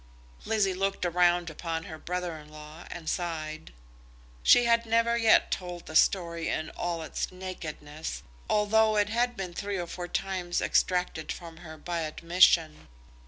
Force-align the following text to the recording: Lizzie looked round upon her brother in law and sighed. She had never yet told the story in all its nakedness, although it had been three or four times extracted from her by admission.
Lizzie 0.45 0.73
looked 0.73 1.05
round 1.05 1.51
upon 1.51 1.83
her 1.83 1.99
brother 1.99 2.35
in 2.39 2.49
law 2.49 2.85
and 2.89 3.07
sighed. 3.07 3.71
She 4.41 4.63
had 4.65 4.87
never 4.87 5.15
yet 5.15 5.51
told 5.51 5.85
the 5.85 5.95
story 5.95 6.49
in 6.49 6.71
all 6.71 7.03
its 7.03 7.31
nakedness, 7.31 8.23
although 8.49 8.97
it 8.97 9.09
had 9.09 9.37
been 9.37 9.53
three 9.53 9.77
or 9.77 9.85
four 9.85 10.07
times 10.07 10.59
extracted 10.59 11.31
from 11.31 11.57
her 11.57 11.77
by 11.77 11.99
admission. 11.99 12.87